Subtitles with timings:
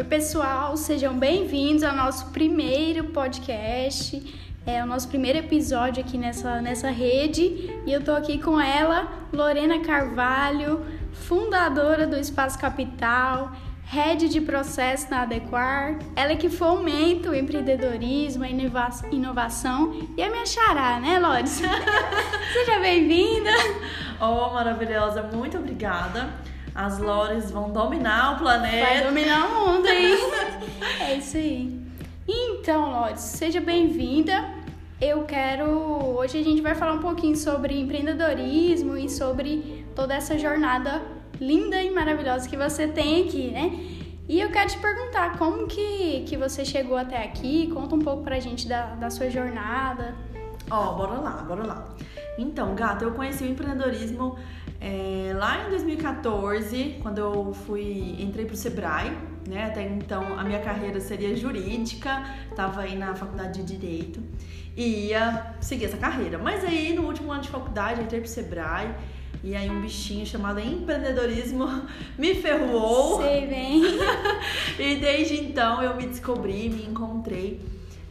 [0.00, 4.34] Oi, pessoal, sejam bem-vindos ao nosso primeiro podcast,
[4.64, 7.70] é o nosso primeiro episódio aqui nessa, nessa rede.
[7.84, 13.52] E eu tô aqui com ela, Lorena Carvalho, fundadora do Espaço Capital,
[13.84, 15.98] head de processo na Adequar.
[16.16, 21.60] Ela é que fomenta o empreendedorismo, a inovação e a minha xará, né, Lores?
[22.54, 23.50] Seja bem-vinda!
[24.18, 26.30] Oh, maravilhosa, muito obrigada.
[26.74, 28.86] As Lores vão dominar o planeta.
[28.86, 30.16] Vai dominar o mundo, hein?
[31.00, 31.80] é isso aí.
[32.28, 34.48] Então, Lores, seja bem-vinda.
[35.00, 35.66] Eu quero.
[36.16, 41.02] Hoje a gente vai falar um pouquinho sobre empreendedorismo e sobre toda essa jornada
[41.40, 43.72] linda e maravilhosa que você tem aqui, né?
[44.28, 48.22] E eu quero te perguntar como que, que você chegou até aqui, conta um pouco
[48.22, 50.14] pra gente da, da sua jornada.
[50.70, 51.84] Ó, oh, bora lá, bora lá.
[52.38, 54.38] Então, gata, eu conheci o empreendedorismo
[54.80, 59.12] é, lá em 2014, quando eu fui entrei pro Sebrae,
[59.46, 59.66] né?
[59.66, 62.24] Até então a minha carreira seria jurídica,
[62.56, 64.22] tava aí na faculdade de direito
[64.74, 66.38] e ia seguir essa carreira.
[66.38, 68.94] Mas aí no último ano de faculdade entrei pro Sebrae
[69.44, 71.66] e aí um bichinho chamado empreendedorismo
[72.16, 73.22] me ferrou.
[73.22, 73.82] Sei bem.
[74.78, 77.60] e desde então eu me descobri, me encontrei.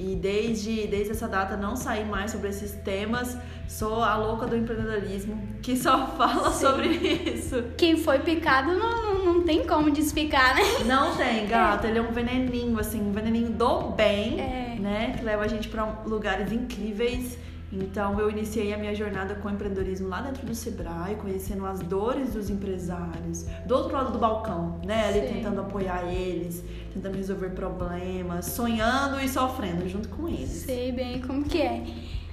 [0.00, 3.36] E desde, desde essa data não saí mais sobre esses temas.
[3.68, 6.66] Sou a louca do empreendedorismo que só fala Sim.
[6.66, 7.62] sobre isso.
[7.76, 10.62] Quem foi picado não, não, tem como despicar, né?
[10.86, 11.86] Não tem, gato.
[11.86, 11.90] É.
[11.90, 14.76] Ele é um veneninho, assim, um veneninho do bem, é.
[14.80, 15.14] né?
[15.18, 17.36] Que leva a gente para lugares incríveis.
[17.72, 22.32] Então eu iniciei a minha jornada com empreendedorismo lá dentro do Sebrae, conhecendo as dores
[22.32, 25.08] dos empresários, do outro lado do balcão, né?
[25.08, 25.34] Ali Sim.
[25.34, 30.50] tentando apoiar eles, tentando resolver problemas, sonhando e sofrendo junto com eles.
[30.50, 31.84] Sei bem como que é.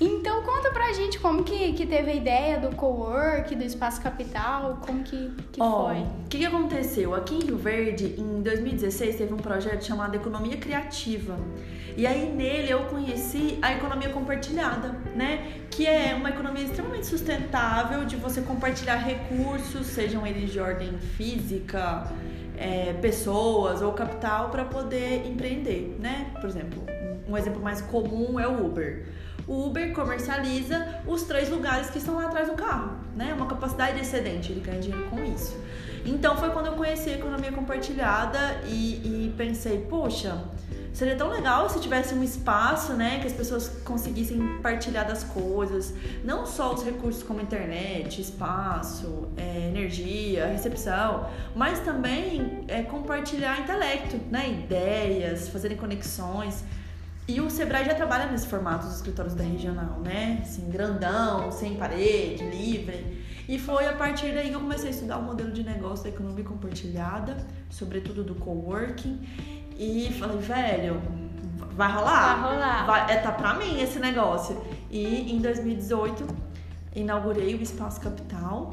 [0.00, 4.78] Então conta pra gente como que, que teve a ideia do co-work, do Espaço Capital,
[4.80, 5.96] como que, que oh, foi?
[5.96, 7.14] O que, que aconteceu?
[7.14, 11.36] Aqui em Rio Verde, em 2016, teve um projeto chamado Economia Criativa.
[11.96, 15.52] E aí nele eu conheci a economia compartilhada, né?
[15.68, 22.08] Que é uma economia extremamente sustentável de você compartilhar recursos, sejam eles de ordem física,
[22.58, 26.30] é, pessoas ou capital para poder empreender, né?
[26.40, 26.82] Por exemplo,
[27.28, 29.06] um exemplo mais comum é o Uber.
[29.46, 33.32] O Uber comercializa os três lugares que estão lá atrás do carro, né?
[33.32, 35.56] Uma capacidade excedente, ele ganha dinheiro com isso.
[36.04, 40.38] Então foi quando eu conheci a economia compartilhada e, e pensei, poxa,
[40.92, 45.94] Seria tão legal se tivesse um espaço, né, que as pessoas conseguissem partilhar das coisas,
[46.24, 54.16] não só os recursos como internet, espaço, é, energia, recepção, mas também é, compartilhar intelecto,
[54.30, 56.64] né, ideias, fazerem conexões.
[57.28, 60.38] E o Sebrae já trabalha nesse formato dos escritórios da regional, né?
[60.40, 63.22] Assim, grandão, sem parede, livre.
[63.46, 66.08] E foi a partir daí que eu comecei a estudar o modelo de negócio da
[66.08, 67.36] economia compartilhada,
[67.68, 69.20] sobretudo do coworking.
[69.78, 71.00] E falei, velho,
[71.76, 72.40] vai rolar?
[72.40, 72.86] Vai rolar.
[72.86, 74.60] Vai, é, tá pra mim esse negócio.
[74.90, 76.26] E em 2018
[76.96, 78.70] inaugurei o Espaço Capital,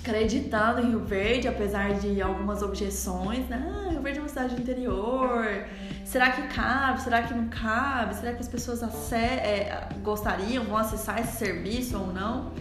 [0.00, 3.68] acreditando em Rio Verde, apesar de algumas objeções, né?
[3.68, 5.64] Ah, Rio Verde é uma cidade do interior.
[6.04, 7.02] Será que cabe?
[7.02, 8.14] Será que não cabe?
[8.14, 8.82] Será que as pessoas
[9.12, 12.52] é, gostariam, vão acessar esse serviço ou não?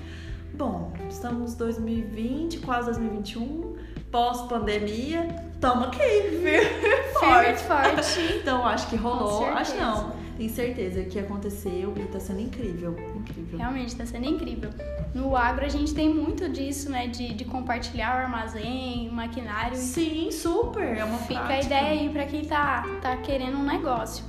[0.54, 3.78] Bom, estamos 2020, quase 2021,
[4.12, 5.28] pós-pandemia,
[5.62, 7.64] aqui, firme forte.
[7.64, 8.40] forte.
[8.40, 10.20] então acho que rolou, acho não.
[10.38, 13.60] Tenho certeza que aconteceu e tá sendo incrível, incrível.
[13.60, 14.70] Realmente tá sendo incrível.
[15.14, 19.76] No agro a gente tem muito disso, né, de, de compartilhar o armazém, o maquinário.
[19.76, 21.76] Sim, super, é uma Fica prática.
[21.76, 24.24] a ideia aí para quem tá, tá querendo um negócio.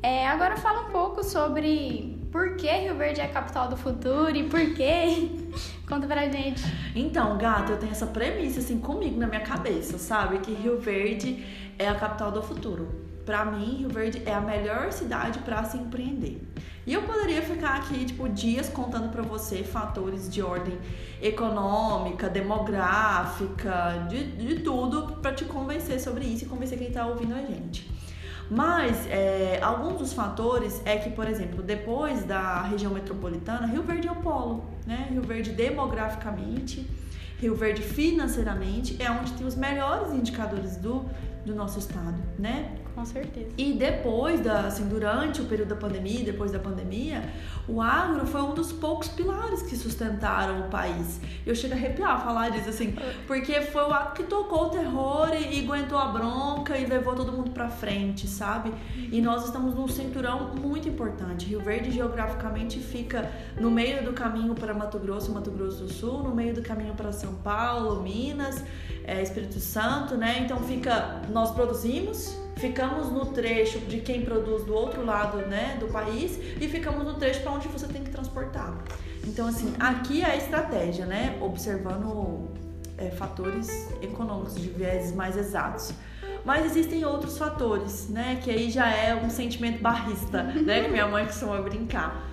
[0.00, 4.36] É, agora fala um pouco sobre por que Rio Verde é a capital do futuro
[4.36, 5.28] e por quê?
[5.88, 6.64] Conta pra gente.
[6.96, 10.38] Então, gato, eu tenho essa premissa assim comigo na minha cabeça, sabe?
[10.40, 11.46] Que Rio Verde
[11.78, 12.88] é a capital do futuro.
[13.24, 16.42] Para mim, Rio Verde é a melhor cidade para se empreender.
[16.84, 20.76] E eu poderia ficar aqui, tipo, dias contando para você fatores de ordem
[21.22, 27.34] econômica, demográfica, de, de tudo, para te convencer sobre isso e convencer quem tá ouvindo
[27.34, 27.88] a gente.
[28.50, 34.06] Mas é, alguns dos fatores é que, por exemplo, depois da região metropolitana, Rio Verde
[34.06, 35.08] é o polo, né?
[35.10, 36.88] Rio Verde demograficamente,
[37.38, 41.04] Rio Verde financeiramente é onde tem os melhores indicadores do,
[41.44, 42.78] do nosso estado, né?
[42.96, 43.50] Com certeza.
[43.58, 47.22] E depois da, assim, durante o período da pandemia, depois da pandemia,
[47.68, 51.20] o agro foi um dos poucos pilares que sustentaram o país.
[51.44, 52.96] Eu chego a arrepiar falar disso, assim,
[53.26, 57.14] porque foi o agro que tocou o terror e, e aguentou a bronca e levou
[57.14, 58.72] todo mundo pra frente, sabe?
[59.12, 61.44] E nós estamos num cinturão muito importante.
[61.44, 66.22] Rio Verde, geograficamente, fica no meio do caminho para Mato Grosso, Mato Grosso do Sul,
[66.22, 68.64] no meio do caminho para São Paulo, Minas,
[69.04, 70.38] é, Espírito Santo, né?
[70.40, 75.86] Então fica, nós produzimos ficamos no trecho de quem produz do outro lado né, do
[75.88, 78.76] país e ficamos no trecho para onde você tem que transportar.
[79.24, 81.36] Então, assim, aqui é a estratégia, né?
[81.40, 82.48] Observando
[82.96, 83.68] é, fatores
[84.00, 85.92] econômicos de viés mais exatos.
[86.44, 88.38] Mas existem outros fatores, né?
[88.42, 90.84] Que aí já é um sentimento barrista, né?
[90.84, 92.24] Que minha mãe costuma brincar.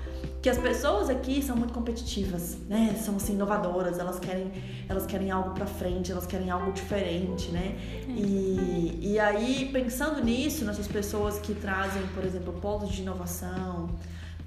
[0.43, 2.99] Que as pessoas aqui são muito competitivas, né?
[3.01, 4.51] São assim, inovadoras, elas querem,
[4.89, 7.77] elas querem algo para frente, elas querem algo diferente, né?
[8.09, 13.89] E, e aí, pensando nisso, nessas pessoas que trazem, por exemplo, polos de inovação,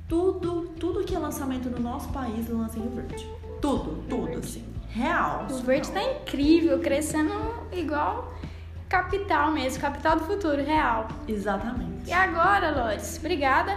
[0.06, 3.26] tudo, tudo que é lançamento no nosso país lança em Rio Verde.
[3.62, 4.64] Tudo, tudo, assim.
[4.90, 5.46] Real.
[5.50, 7.32] O Verde tá incrível, crescendo
[7.72, 8.34] igual
[8.86, 11.08] capital mesmo, capital do futuro, real.
[11.26, 12.06] Exatamente.
[12.06, 13.74] E agora, Lores, obrigada.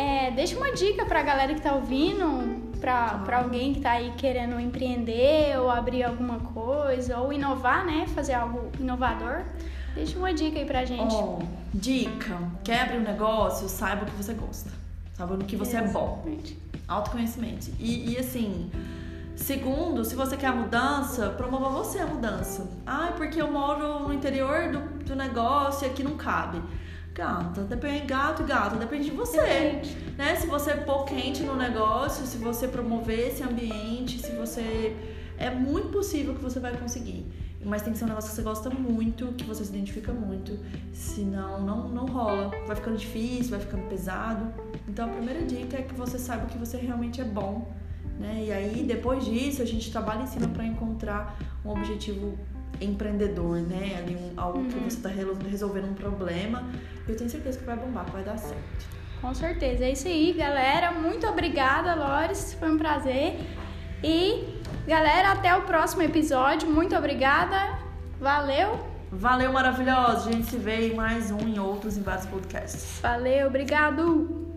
[0.00, 4.14] É, deixa uma dica pra galera que tá ouvindo, pra, pra alguém que tá aí
[4.16, 8.06] querendo empreender ou abrir alguma coisa, ou inovar, né?
[8.14, 9.42] Fazer algo inovador.
[9.94, 11.14] Deixa uma dica aí pra gente.
[11.14, 11.40] Oh,
[11.74, 14.70] dica: quer abrir um negócio, saiba o que você gosta.
[15.12, 16.52] Saiba no que você Exatamente.
[16.54, 16.96] é bom.
[16.96, 17.70] Autoconhecimento.
[17.78, 18.70] E, e assim.
[19.36, 22.68] Segundo, se você quer a mudança, promova você a mudança.
[22.86, 26.60] Ah, porque eu moro no interior do, do negócio e aqui não cabe.
[27.20, 29.42] Gata, depende, gato e gato, depende de você.
[29.42, 29.94] Depende.
[30.16, 30.36] Né?
[30.36, 34.96] Se você pôr quente no negócio, se você promover esse ambiente, se você.
[35.36, 37.26] É muito possível que você vai conseguir.
[37.62, 40.58] Mas tem que ser um negócio que você gosta muito, que você se identifica muito.
[40.94, 42.50] Senão, não, não rola.
[42.66, 44.50] Vai ficando difícil, vai ficando pesado.
[44.88, 47.70] Então, a primeira dica é que você saiba que você realmente é bom
[48.20, 48.44] né?
[48.46, 52.38] E aí, depois disso, a gente trabalha em cima para encontrar um objetivo
[52.80, 53.96] empreendedor, né?
[53.98, 56.64] Ali um, algo que você está resolvendo um problema.
[57.08, 58.86] Eu tenho certeza que vai bombar, que vai dar certo.
[59.20, 59.84] Com certeza.
[59.84, 60.92] É isso aí, galera.
[60.92, 62.54] Muito obrigada, Lores.
[62.54, 63.38] Foi um prazer.
[64.02, 66.68] E, galera, até o próximo episódio.
[66.68, 67.78] Muito obrigada.
[68.18, 68.88] Valeu.
[69.12, 70.28] Valeu, maravilhoso.
[70.28, 73.00] A gente se vê em mais um, em outros, em vários podcasts.
[73.02, 74.49] Valeu, obrigado.